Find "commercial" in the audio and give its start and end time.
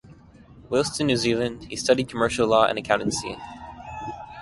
2.09-2.47